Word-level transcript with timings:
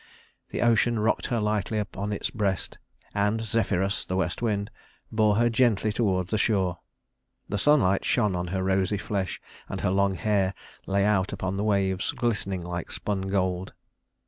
The 0.49 0.63
ocean 0.63 0.97
rocked 0.97 1.27
her 1.27 1.39
lightly 1.39 1.79
on 1.93 2.11
its 2.11 2.31
breast, 2.31 2.79
and 3.13 3.43
Zephyrus, 3.43 4.03
the 4.03 4.15
west 4.15 4.41
wind, 4.41 4.71
bore 5.11 5.35
her 5.35 5.47
gently 5.47 5.93
toward 5.93 6.29
the 6.29 6.39
shore. 6.39 6.79
The 7.47 7.59
sunlight 7.59 8.03
shone 8.03 8.35
on 8.35 8.47
her 8.47 8.63
rosy 8.63 8.97
flesh, 8.97 9.39
and 9.69 9.81
her 9.81 9.91
long 9.91 10.15
hair 10.15 10.55
lay 10.87 11.05
out 11.05 11.31
upon 11.31 11.55
the 11.57 11.63
waves, 11.63 12.13
glistening 12.13 12.63
like 12.63 12.89
spun 12.91 13.27
gold. 13.29 13.73